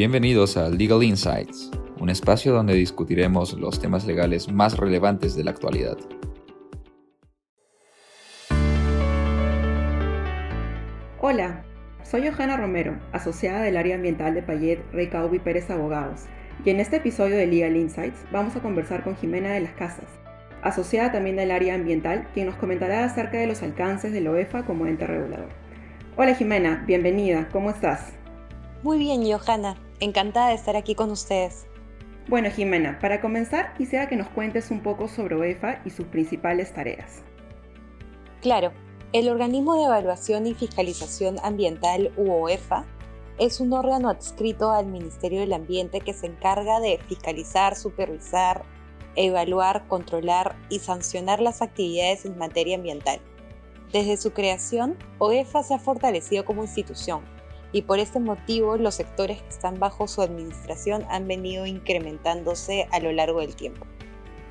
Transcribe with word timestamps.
Bienvenidos 0.00 0.56
a 0.56 0.70
Legal 0.70 1.02
Insights, 1.02 1.70
un 1.98 2.08
espacio 2.08 2.54
donde 2.54 2.72
discutiremos 2.72 3.52
los 3.52 3.78
temas 3.78 4.06
legales 4.06 4.50
más 4.50 4.78
relevantes 4.78 5.36
de 5.36 5.44
la 5.44 5.50
actualidad. 5.50 5.98
Hola, 11.20 11.66
soy 12.02 12.26
Johanna 12.26 12.56
Romero, 12.56 12.98
asociada 13.12 13.60
del 13.60 13.76
área 13.76 13.96
ambiental 13.96 14.32
de 14.32 14.40
Payet 14.40 14.90
Rey 14.90 15.10
Caubi 15.10 15.38
Pérez 15.38 15.68
Abogados, 15.68 16.22
y 16.64 16.70
en 16.70 16.80
este 16.80 16.96
episodio 16.96 17.36
de 17.36 17.46
Legal 17.46 17.76
Insights 17.76 18.24
vamos 18.32 18.56
a 18.56 18.62
conversar 18.62 19.04
con 19.04 19.18
Jimena 19.18 19.52
de 19.52 19.60
las 19.60 19.74
Casas, 19.74 20.08
asociada 20.62 21.12
también 21.12 21.36
del 21.36 21.50
área 21.50 21.74
ambiental, 21.74 22.26
quien 22.32 22.46
nos 22.46 22.56
comentará 22.56 23.04
acerca 23.04 23.36
de 23.36 23.48
los 23.48 23.62
alcances 23.62 24.14
de 24.14 24.22
la 24.22 24.30
OEFA 24.30 24.64
como 24.64 24.86
ente 24.86 25.06
regulador. 25.06 25.50
Hola 26.16 26.34
Jimena, 26.34 26.84
bienvenida, 26.86 27.50
¿cómo 27.52 27.68
estás? 27.68 28.14
Muy 28.82 28.98
bien, 28.98 29.30
Johanna, 29.30 29.76
encantada 30.00 30.48
de 30.48 30.54
estar 30.54 30.76
aquí 30.76 30.94
con 30.94 31.10
ustedes. 31.10 31.66
Bueno, 32.28 32.50
Jimena, 32.50 32.98
para 33.00 33.20
comenzar 33.20 33.74
quisiera 33.74 34.08
que 34.08 34.16
nos 34.16 34.28
cuentes 34.28 34.70
un 34.70 34.82
poco 34.82 35.08
sobre 35.08 35.36
OEFA 35.36 35.80
y 35.84 35.90
sus 35.90 36.06
principales 36.06 36.72
tareas. 36.72 37.22
Claro, 38.40 38.72
el 39.12 39.28
Organismo 39.28 39.74
de 39.74 39.84
Evaluación 39.84 40.46
y 40.46 40.54
Fiscalización 40.54 41.36
Ambiental, 41.42 42.12
UOEFA, 42.16 42.86
es 43.38 43.60
un 43.60 43.72
órgano 43.72 44.10
adscrito 44.10 44.70
al 44.70 44.86
Ministerio 44.86 45.40
del 45.40 45.52
Ambiente 45.52 46.00
que 46.00 46.12
se 46.12 46.26
encarga 46.26 46.78
de 46.78 46.98
fiscalizar, 47.08 47.74
supervisar, 47.74 48.62
evaluar, 49.16 49.88
controlar 49.88 50.56
y 50.68 50.78
sancionar 50.78 51.40
las 51.40 51.62
actividades 51.62 52.24
en 52.24 52.38
materia 52.38 52.76
ambiental. 52.76 53.20
Desde 53.92 54.16
su 54.16 54.32
creación, 54.32 54.96
OEFA 55.18 55.62
se 55.62 55.74
ha 55.74 55.78
fortalecido 55.78 56.44
como 56.44 56.62
institución 56.62 57.22
y 57.72 57.82
por 57.82 57.98
este 57.98 58.20
motivo 58.20 58.76
los 58.76 58.96
sectores 58.96 59.42
que 59.42 59.48
están 59.48 59.78
bajo 59.78 60.08
su 60.08 60.22
administración 60.22 61.04
han 61.08 61.28
venido 61.28 61.66
incrementándose 61.66 62.88
a 62.90 63.00
lo 63.00 63.12
largo 63.12 63.40
del 63.40 63.54
tiempo. 63.54 63.86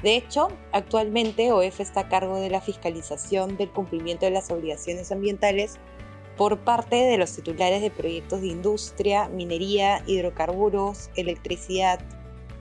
De 0.04 0.16
hecho, 0.16 0.48
actualmente 0.72 1.52
OEF 1.52 1.82
está 1.82 2.02
a 2.02 2.10
cargo 2.10 2.40
de 2.40 2.50
la 2.50 2.62
fiscalización 2.62 3.58
del 3.58 3.70
cumplimiento 3.70 4.26
de 4.26 4.32
las 4.32 4.50
obligaciones 4.50 5.12
ambientales 5.12 5.78
por 6.38 6.60
parte 6.60 6.96
de 6.96 7.18
los 7.18 7.36
titulares 7.36 7.82
de 7.82 7.92
proyectos 7.92 8.40
de 8.40 8.48
industria, 8.48 9.28
minería, 9.28 10.02
hidrocarburos, 10.08 11.10
electricidad, 11.18 12.00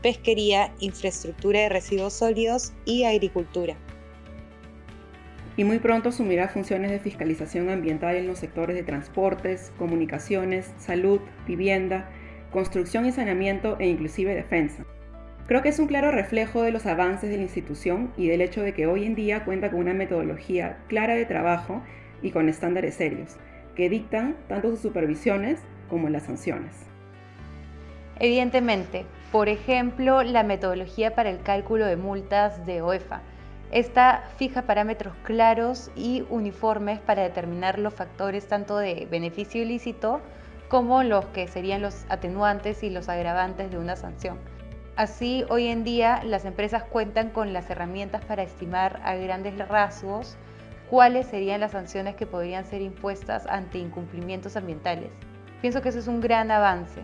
pesquería, 0.02 0.74
infraestructura 0.80 1.60
de 1.60 1.68
residuos 1.68 2.14
sólidos 2.14 2.72
y 2.84 3.04
agricultura. 3.04 3.76
Y 5.58 5.64
muy 5.64 5.80
pronto 5.80 6.10
asumirá 6.10 6.46
funciones 6.46 6.92
de 6.92 7.00
fiscalización 7.00 7.68
ambiental 7.68 8.14
en 8.14 8.28
los 8.28 8.38
sectores 8.38 8.76
de 8.76 8.84
transportes, 8.84 9.72
comunicaciones, 9.76 10.72
salud, 10.78 11.20
vivienda, 11.48 12.08
construcción 12.52 13.06
y 13.06 13.10
saneamiento 13.10 13.76
e 13.80 13.88
inclusive 13.88 14.36
defensa. 14.36 14.84
Creo 15.48 15.60
que 15.60 15.70
es 15.70 15.80
un 15.80 15.88
claro 15.88 16.12
reflejo 16.12 16.62
de 16.62 16.70
los 16.70 16.86
avances 16.86 17.28
de 17.28 17.38
la 17.38 17.42
institución 17.42 18.12
y 18.16 18.28
del 18.28 18.40
hecho 18.40 18.62
de 18.62 18.72
que 18.72 18.86
hoy 18.86 19.04
en 19.04 19.16
día 19.16 19.44
cuenta 19.44 19.72
con 19.72 19.80
una 19.80 19.94
metodología 19.94 20.78
clara 20.86 21.16
de 21.16 21.26
trabajo 21.26 21.82
y 22.22 22.30
con 22.30 22.48
estándares 22.48 22.94
serios, 22.94 23.36
que 23.74 23.90
dictan 23.90 24.36
tanto 24.46 24.70
sus 24.70 24.78
supervisiones 24.78 25.58
como 25.90 26.08
las 26.08 26.22
sanciones. 26.22 26.86
Evidentemente, 28.20 29.06
por 29.32 29.48
ejemplo, 29.48 30.22
la 30.22 30.44
metodología 30.44 31.16
para 31.16 31.30
el 31.30 31.42
cálculo 31.42 31.84
de 31.86 31.96
multas 31.96 32.64
de 32.64 32.80
OEFA. 32.80 33.22
Esta 33.70 34.24
fija 34.36 34.62
parámetros 34.62 35.14
claros 35.24 35.90
y 35.94 36.24
uniformes 36.30 37.00
para 37.00 37.22
determinar 37.22 37.78
los 37.78 37.92
factores 37.92 38.48
tanto 38.48 38.78
de 38.78 39.06
beneficio 39.10 39.62
ilícito 39.62 40.22
como 40.68 41.02
los 41.02 41.26
que 41.26 41.48
serían 41.48 41.82
los 41.82 42.06
atenuantes 42.08 42.82
y 42.82 42.88
los 42.88 43.08
agravantes 43.08 43.70
de 43.70 43.78
una 43.78 43.96
sanción. 43.96 44.38
Así, 44.96 45.44
hoy 45.50 45.66
en 45.66 45.84
día 45.84 46.22
las 46.24 46.44
empresas 46.44 46.82
cuentan 46.82 47.30
con 47.30 47.52
las 47.52 47.68
herramientas 47.68 48.24
para 48.24 48.42
estimar 48.42 49.00
a 49.04 49.14
grandes 49.16 49.56
rasgos 49.68 50.36
cuáles 50.88 51.26
serían 51.26 51.60
las 51.60 51.72
sanciones 51.72 52.16
que 52.16 52.26
podrían 52.26 52.64
ser 52.64 52.80
impuestas 52.80 53.46
ante 53.46 53.78
incumplimientos 53.78 54.56
ambientales. 54.56 55.10
Pienso 55.60 55.82
que 55.82 55.90
eso 55.90 55.98
es 55.98 56.08
un 56.08 56.20
gran 56.20 56.50
avance. 56.50 57.02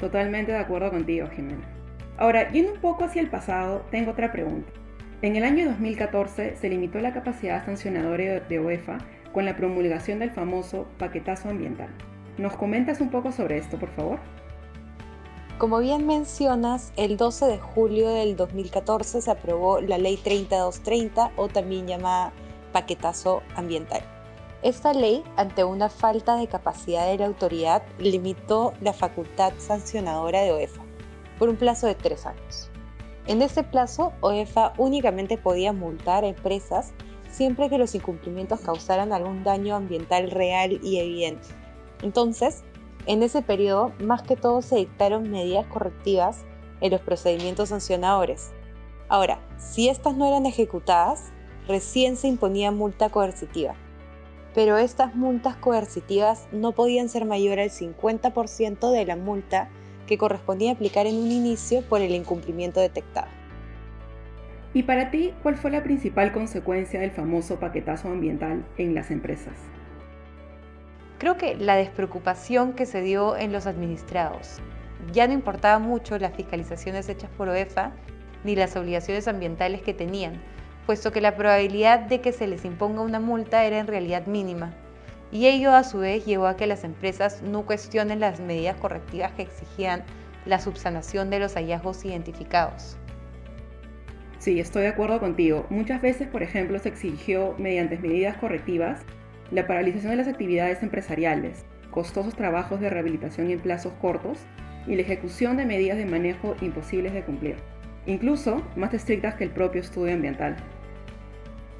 Totalmente 0.00 0.52
de 0.52 0.58
acuerdo 0.58 0.90
contigo, 0.90 1.28
Jimena. 1.28 1.64
Ahora, 2.18 2.50
yendo 2.50 2.72
un 2.72 2.80
poco 2.80 3.04
hacia 3.04 3.22
el 3.22 3.30
pasado, 3.30 3.84
tengo 3.90 4.10
otra 4.10 4.32
pregunta. 4.32 4.70
En 5.22 5.34
el 5.34 5.44
año 5.44 5.64
2014 5.64 6.56
se 6.56 6.68
limitó 6.68 6.98
la 6.98 7.14
capacidad 7.14 7.64
sancionadora 7.64 8.40
de 8.40 8.58
OEFA 8.58 8.98
con 9.32 9.46
la 9.46 9.56
promulgación 9.56 10.18
del 10.18 10.30
famoso 10.30 10.86
paquetazo 10.98 11.48
ambiental. 11.48 11.88
¿Nos 12.36 12.54
comentas 12.54 13.00
un 13.00 13.10
poco 13.10 13.32
sobre 13.32 13.56
esto, 13.56 13.78
por 13.78 13.88
favor? 13.92 14.18
Como 15.56 15.78
bien 15.78 16.06
mencionas, 16.06 16.92
el 16.98 17.16
12 17.16 17.46
de 17.46 17.58
julio 17.58 18.10
del 18.10 18.36
2014 18.36 19.22
se 19.22 19.30
aprobó 19.30 19.80
la 19.80 19.96
Ley 19.96 20.18
30230 20.18 21.30
o 21.36 21.48
también 21.48 21.86
llamada 21.86 22.34
Paquetazo 22.72 23.42
Ambiental. 23.54 24.02
Esta 24.62 24.92
ley, 24.92 25.24
ante 25.38 25.64
una 25.64 25.88
falta 25.88 26.36
de 26.36 26.46
capacidad 26.46 27.06
de 27.06 27.16
la 27.16 27.26
autoridad, 27.26 27.82
limitó 27.98 28.74
la 28.82 28.92
facultad 28.92 29.54
sancionadora 29.56 30.42
de 30.42 30.52
OEFA 30.52 30.82
por 31.38 31.48
un 31.48 31.56
plazo 31.56 31.86
de 31.86 31.94
tres 31.94 32.26
años. 32.26 32.70
En 33.26 33.42
este 33.42 33.64
plazo, 33.64 34.12
OEFA 34.20 34.72
únicamente 34.78 35.36
podía 35.36 35.72
multar 35.72 36.24
a 36.24 36.28
empresas 36.28 36.92
siempre 37.28 37.68
que 37.68 37.78
los 37.78 37.94
incumplimientos 37.94 38.60
causaran 38.60 39.12
algún 39.12 39.42
daño 39.42 39.74
ambiental 39.74 40.30
real 40.30 40.78
y 40.82 40.98
evidente. 40.98 41.48
Entonces, 42.02 42.62
en 43.06 43.22
ese 43.22 43.42
periodo, 43.42 43.92
más 44.00 44.22
que 44.22 44.36
todo 44.36 44.62
se 44.62 44.76
dictaron 44.76 45.30
medidas 45.30 45.66
correctivas 45.66 46.44
en 46.80 46.92
los 46.92 47.00
procedimientos 47.00 47.70
sancionadores. 47.70 48.52
Ahora, 49.08 49.40
si 49.58 49.88
estas 49.88 50.16
no 50.16 50.26
eran 50.26 50.46
ejecutadas, 50.46 51.32
recién 51.66 52.16
se 52.16 52.28
imponía 52.28 52.70
multa 52.70 53.10
coercitiva. 53.10 53.74
Pero 54.54 54.78
estas 54.78 55.14
multas 55.14 55.56
coercitivas 55.56 56.46
no 56.52 56.72
podían 56.72 57.08
ser 57.08 57.24
mayor 57.24 57.58
al 57.58 57.70
50% 57.70 58.90
de 58.90 59.04
la 59.04 59.16
multa 59.16 59.68
que 60.06 60.18
correspondía 60.18 60.72
aplicar 60.72 61.06
en 61.06 61.16
un 61.16 61.30
inicio 61.30 61.82
por 61.82 62.00
el 62.00 62.12
incumplimiento 62.12 62.80
detectado. 62.80 63.28
¿Y 64.74 64.82
para 64.82 65.10
ti 65.10 65.32
cuál 65.42 65.56
fue 65.56 65.70
la 65.70 65.82
principal 65.82 66.32
consecuencia 66.32 67.00
del 67.00 67.10
famoso 67.10 67.58
paquetazo 67.58 68.08
ambiental 68.08 68.64
en 68.76 68.94
las 68.94 69.10
empresas? 69.10 69.54
Creo 71.18 71.38
que 71.38 71.56
la 71.56 71.76
despreocupación 71.76 72.74
que 72.74 72.84
se 72.84 73.00
dio 73.00 73.36
en 73.36 73.52
los 73.52 73.66
administrados. 73.66 74.60
Ya 75.12 75.26
no 75.26 75.32
importaba 75.32 75.78
mucho 75.78 76.18
las 76.18 76.34
fiscalizaciones 76.34 77.08
hechas 77.08 77.30
por 77.38 77.48
OEFA 77.48 77.92
ni 78.44 78.54
las 78.54 78.76
obligaciones 78.76 79.28
ambientales 79.28 79.80
que 79.80 79.94
tenían, 79.94 80.42
puesto 80.84 81.10
que 81.10 81.20
la 81.20 81.36
probabilidad 81.36 82.00
de 82.00 82.20
que 82.20 82.32
se 82.32 82.46
les 82.46 82.64
imponga 82.64 83.00
una 83.00 83.18
multa 83.18 83.64
era 83.64 83.78
en 83.78 83.86
realidad 83.86 84.26
mínima. 84.26 84.74
Y 85.32 85.46
ello 85.46 85.74
a 85.74 85.84
su 85.84 85.98
vez 85.98 86.24
llevó 86.24 86.46
a 86.46 86.56
que 86.56 86.66
las 86.66 86.84
empresas 86.84 87.42
no 87.42 87.66
cuestionen 87.66 88.20
las 88.20 88.40
medidas 88.40 88.76
correctivas 88.76 89.32
que 89.32 89.42
exigían 89.42 90.04
la 90.44 90.60
subsanación 90.60 91.30
de 91.30 91.40
los 91.40 91.54
hallazgos 91.54 92.04
identificados. 92.04 92.96
Sí, 94.38 94.60
estoy 94.60 94.82
de 94.82 94.88
acuerdo 94.88 95.18
contigo. 95.18 95.66
Muchas 95.70 96.00
veces, 96.00 96.28
por 96.28 96.42
ejemplo, 96.42 96.78
se 96.78 96.88
exigió 96.88 97.54
mediante 97.58 97.98
medidas 97.98 98.36
correctivas 98.36 99.00
la 99.50 99.66
paralización 99.66 100.10
de 100.10 100.16
las 100.18 100.28
actividades 100.28 100.82
empresariales, 100.82 101.64
costosos 101.90 102.36
trabajos 102.36 102.80
de 102.80 102.90
rehabilitación 102.90 103.50
en 103.50 103.58
plazos 103.58 103.92
cortos 104.00 104.38
y 104.86 104.94
la 104.94 105.02
ejecución 105.02 105.56
de 105.56 105.66
medidas 105.66 105.96
de 105.96 106.06
manejo 106.06 106.54
imposibles 106.60 107.12
de 107.12 107.24
cumplir, 107.24 107.56
incluso 108.06 108.62
más 108.76 108.94
estrictas 108.94 109.34
que 109.34 109.44
el 109.44 109.50
propio 109.50 109.80
estudio 109.80 110.14
ambiental. 110.14 110.56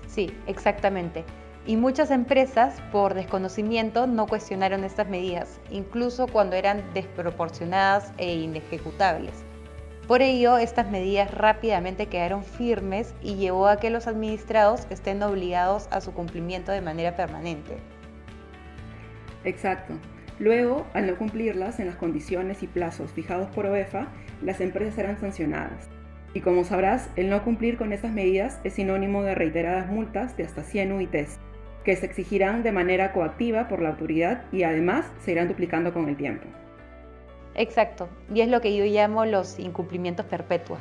Sí, 0.09 0.33
exactamente. 0.47 1.25
Y 1.67 1.77
muchas 1.77 2.13
empresas, 2.13 2.81
por 2.93 3.15
desconocimiento, 3.15 4.07
no 4.07 4.27
cuestionaron 4.27 4.85
estas 4.85 5.09
medidas, 5.09 5.61
incluso 5.71 6.29
cuando 6.29 6.55
eran 6.55 6.85
desproporcionadas 6.95 8.13
e 8.19 8.35
inejecutables. 8.37 9.33
Por 10.07 10.23
ello, 10.23 10.59
estas 10.59 10.89
medidas 10.89 11.35
rápidamente 11.35 12.07
quedaron 12.07 12.45
firmes 12.45 13.13
y 13.21 13.35
llevó 13.35 13.67
a 13.67 13.79
que 13.79 13.91
los 13.91 14.07
administrados 14.07 14.87
estén 14.91 15.21
obligados 15.25 15.89
a 15.91 16.01
su 16.01 16.13
cumplimiento 16.13 16.71
de 16.71 16.81
manera 16.81 17.17
permanente. 17.17 17.79
Exacto. 19.43 19.95
Luego, 20.39 20.87
al 20.95 21.09
no 21.09 21.17
cumplirlas 21.17 21.81
en 21.81 21.87
las 21.87 21.97
condiciones 21.97 22.63
y 22.63 22.69
plazos 22.69 23.11
fijados 23.11 23.49
por 23.51 23.67
OEFA, 23.67 24.07
las 24.43 24.61
empresas 24.61 24.95
serán 24.95 25.19
sancionadas. 25.19 25.89
Y 26.35 26.41
como 26.43 26.63
sabrás, 26.63 27.09
el 27.17 27.31
no 27.31 27.43
cumplir 27.43 27.77
con 27.77 27.93
esas 27.93 28.13
medidas 28.13 28.61
es 28.63 28.75
sinónimo 28.75 29.23
de 29.25 29.35
reiteradas 29.35 29.91
multas 29.91 30.37
de 30.37 30.45
hasta 30.45 30.63
100 30.63 30.93
UITs, 30.93 31.41
que 31.87 31.95
se 31.95 32.05
exigirán 32.05 32.65
de 32.65 32.73
manera 32.73 33.13
coactiva 33.13 33.69
por 33.69 33.81
la 33.81 33.91
autoridad 33.91 34.43
y 34.51 34.65
además 34.65 35.07
se 35.21 35.31
irán 35.31 35.47
duplicando 35.47 35.95
con 35.95 36.09
el 36.09 36.17
tiempo. 36.17 36.49
Exacto, 37.55 38.09
y 38.35 38.41
es 38.41 38.49
lo 38.49 38.61
que 38.61 38.77
yo 38.77 38.85
llamo 38.85 39.25
los 39.25 39.61
incumplimientos 39.61 40.27
perpetuos. 40.27 40.81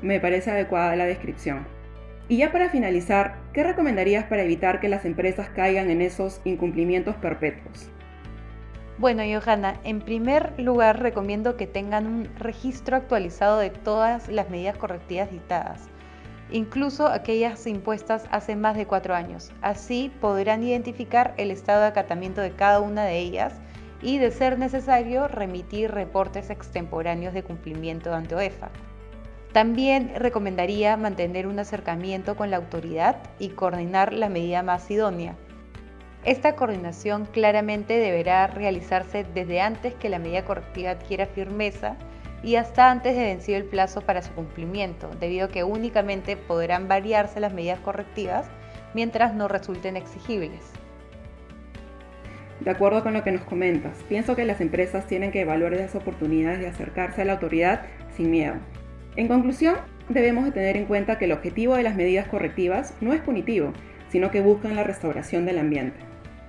Me 0.00 0.18
parece 0.18 0.50
adecuada 0.50 0.96
la 0.96 1.04
descripción. 1.04 1.66
Y 2.30 2.38
ya 2.38 2.50
para 2.50 2.70
finalizar, 2.70 3.36
¿qué 3.52 3.62
recomendarías 3.62 4.24
para 4.24 4.42
evitar 4.42 4.80
que 4.80 4.88
las 4.88 5.04
empresas 5.04 5.50
caigan 5.50 5.90
en 5.90 6.00
esos 6.00 6.40
incumplimientos 6.44 7.14
perpetuos? 7.16 7.90
Bueno, 8.96 9.22
Johanna, 9.22 9.78
en 9.84 10.00
primer 10.00 10.58
lugar 10.58 11.02
recomiendo 11.02 11.58
que 11.58 11.66
tengan 11.66 12.06
un 12.06 12.34
registro 12.38 12.96
actualizado 12.96 13.58
de 13.58 13.68
todas 13.68 14.28
las 14.28 14.48
medidas 14.48 14.78
correctivas 14.78 15.30
dictadas, 15.30 15.90
incluso 16.50 17.06
aquellas 17.06 17.66
impuestas 17.66 18.24
hace 18.30 18.56
más 18.56 18.76
de 18.76 18.86
cuatro 18.86 19.14
años. 19.14 19.52
Así 19.62 20.12
podrán 20.20 20.62
identificar 20.62 21.34
el 21.36 21.50
estado 21.50 21.82
de 21.82 21.88
acatamiento 21.88 22.40
de 22.40 22.52
cada 22.52 22.80
una 22.80 23.04
de 23.04 23.18
ellas 23.18 23.54
y, 24.02 24.18
de 24.18 24.30
ser 24.30 24.58
necesario, 24.58 25.28
remitir 25.28 25.90
reportes 25.90 26.50
extemporáneos 26.50 27.34
de 27.34 27.42
cumplimiento 27.42 28.14
ante 28.14 28.34
OEFA. 28.34 28.70
También 29.52 30.12
recomendaría 30.16 30.96
mantener 30.96 31.46
un 31.46 31.58
acercamiento 31.58 32.36
con 32.36 32.50
la 32.50 32.58
autoridad 32.58 33.16
y 33.38 33.50
coordinar 33.50 34.12
la 34.12 34.28
medida 34.28 34.62
más 34.62 34.90
idónea 34.90 35.36
esta 36.26 36.56
coordinación 36.56 37.24
claramente 37.26 38.00
deberá 38.00 38.48
realizarse 38.48 39.24
desde 39.32 39.60
antes 39.60 39.94
que 39.94 40.08
la 40.08 40.18
medida 40.18 40.44
correctiva 40.44 40.90
adquiera 40.90 41.26
firmeza 41.26 41.96
y 42.46 42.54
hasta 42.54 42.92
antes 42.92 43.16
de 43.16 43.24
vencido 43.24 43.58
el 43.58 43.64
plazo 43.64 44.02
para 44.02 44.22
su 44.22 44.32
cumplimiento, 44.32 45.10
debido 45.18 45.46
a 45.46 45.48
que 45.48 45.64
únicamente 45.64 46.36
podrán 46.36 46.86
variarse 46.86 47.40
las 47.40 47.52
medidas 47.52 47.80
correctivas 47.80 48.46
mientras 48.94 49.34
no 49.34 49.48
resulten 49.48 49.96
exigibles. 49.96 50.62
De 52.60 52.70
acuerdo 52.70 53.02
con 53.02 53.14
lo 53.14 53.24
que 53.24 53.32
nos 53.32 53.42
comentas, 53.42 54.00
pienso 54.08 54.36
que 54.36 54.44
las 54.44 54.60
empresas 54.60 55.08
tienen 55.08 55.32
que 55.32 55.40
evaluar 55.40 55.72
las 55.72 55.96
oportunidades 55.96 56.60
de 56.60 56.68
acercarse 56.68 57.22
a 57.22 57.24
la 57.24 57.32
autoridad 57.32 57.82
sin 58.16 58.30
miedo. 58.30 58.54
En 59.16 59.26
conclusión, 59.26 59.74
debemos 60.08 60.44
de 60.44 60.52
tener 60.52 60.76
en 60.76 60.86
cuenta 60.86 61.18
que 61.18 61.24
el 61.24 61.32
objetivo 61.32 61.74
de 61.74 61.82
las 61.82 61.96
medidas 61.96 62.28
correctivas 62.28 62.94
no 63.00 63.12
es 63.12 63.20
punitivo, 63.22 63.72
sino 64.08 64.30
que 64.30 64.40
buscan 64.40 64.76
la 64.76 64.84
restauración 64.84 65.46
del 65.46 65.58
ambiente. 65.58 65.98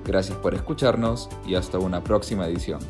Gracias 0.06 0.38
por 0.38 0.54
escucharnos 0.54 1.28
y 1.46 1.56
hasta 1.56 1.78
una 1.78 2.02
próxima 2.02 2.46
edición. 2.46 2.80